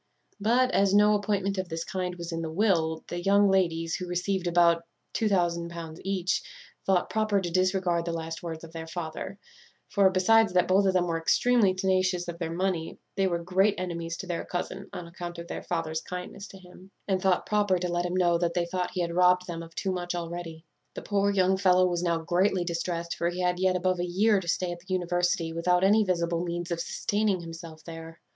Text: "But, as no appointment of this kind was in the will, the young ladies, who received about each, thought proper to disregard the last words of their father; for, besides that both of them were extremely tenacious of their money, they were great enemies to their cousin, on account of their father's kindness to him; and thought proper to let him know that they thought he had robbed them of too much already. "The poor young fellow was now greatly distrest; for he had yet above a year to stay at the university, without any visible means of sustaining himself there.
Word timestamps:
"But, 0.39 0.71
as 0.71 0.95
no 0.95 1.13
appointment 1.13 1.59
of 1.59 1.69
this 1.69 1.83
kind 1.83 2.15
was 2.15 2.31
in 2.31 2.41
the 2.41 2.49
will, 2.49 3.03
the 3.07 3.21
young 3.21 3.47
ladies, 3.51 3.93
who 3.93 4.07
received 4.07 4.47
about 4.47 4.83
each, 5.19 6.41
thought 6.87 7.07
proper 7.11 7.39
to 7.39 7.51
disregard 7.51 8.05
the 8.05 8.11
last 8.11 8.41
words 8.41 8.63
of 8.63 8.71
their 8.73 8.87
father; 8.87 9.37
for, 9.89 10.09
besides 10.09 10.53
that 10.53 10.67
both 10.67 10.87
of 10.87 10.93
them 10.93 11.05
were 11.05 11.19
extremely 11.19 11.75
tenacious 11.75 12.27
of 12.27 12.39
their 12.39 12.51
money, 12.51 12.97
they 13.15 13.27
were 13.27 13.43
great 13.43 13.75
enemies 13.77 14.17
to 14.17 14.25
their 14.25 14.43
cousin, 14.43 14.89
on 14.91 15.05
account 15.05 15.37
of 15.37 15.47
their 15.47 15.61
father's 15.61 16.01
kindness 16.01 16.47
to 16.47 16.57
him; 16.57 16.89
and 17.07 17.21
thought 17.21 17.45
proper 17.45 17.77
to 17.77 17.87
let 17.87 18.07
him 18.07 18.15
know 18.15 18.39
that 18.39 18.55
they 18.55 18.65
thought 18.65 18.89
he 18.95 19.01
had 19.01 19.13
robbed 19.13 19.45
them 19.45 19.61
of 19.61 19.75
too 19.75 19.91
much 19.91 20.15
already. 20.15 20.65
"The 20.95 21.03
poor 21.03 21.29
young 21.29 21.57
fellow 21.57 21.85
was 21.85 22.01
now 22.01 22.17
greatly 22.17 22.65
distrest; 22.65 23.15
for 23.15 23.29
he 23.29 23.41
had 23.41 23.59
yet 23.59 23.75
above 23.75 23.99
a 23.99 24.03
year 24.03 24.39
to 24.39 24.47
stay 24.47 24.71
at 24.71 24.79
the 24.79 24.91
university, 24.95 25.53
without 25.53 25.83
any 25.83 26.03
visible 26.03 26.43
means 26.43 26.71
of 26.71 26.79
sustaining 26.79 27.41
himself 27.41 27.83
there. 27.83 28.19